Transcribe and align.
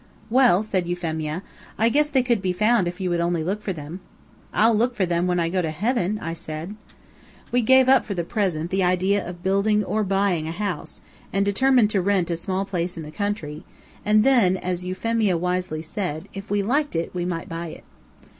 "Well," 0.31 0.63
said 0.63 0.87
Euphemia, 0.87 1.43
"I 1.77 1.89
guess 1.89 2.09
they 2.09 2.23
could 2.23 2.41
be 2.41 2.53
found 2.53 2.87
if 2.87 2.99
you 2.99 3.11
would 3.11 3.19
only 3.19 3.43
look 3.43 3.61
for 3.61 3.71
them." 3.71 3.99
"I'll 4.51 4.73
look 4.73 4.95
for 4.95 5.05
them, 5.05 5.27
when 5.27 5.39
I 5.39 5.47
go 5.47 5.61
to 5.61 5.69
heaven," 5.69 6.17
I 6.23 6.33
said. 6.33 6.75
We 7.51 7.61
gave 7.61 7.87
up 7.87 8.03
for 8.03 8.15
the 8.15 8.23
present, 8.23 8.71
the 8.71 8.81
idea 8.83 9.23
of 9.23 9.43
building 9.43 9.83
or 9.83 10.03
buying 10.03 10.47
a 10.47 10.51
house, 10.53 11.01
and 11.31 11.45
determined 11.45 11.91
to 11.91 12.01
rent 12.01 12.31
a 12.31 12.35
small 12.35 12.65
place 12.65 12.97
in 12.97 13.03
the 13.03 13.11
country, 13.11 13.63
and 14.03 14.23
then, 14.23 14.57
as 14.57 14.83
Euphemia 14.83 15.37
wisely 15.37 15.83
said, 15.83 16.27
if 16.33 16.49
we 16.49 16.63
liked 16.63 16.95
it, 16.95 17.13
we 17.13 17.23
might 17.23 17.47
buy 17.47 17.67
it. 17.67 17.83